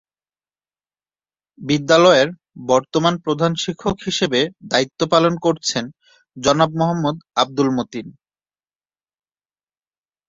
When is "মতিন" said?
7.77-8.07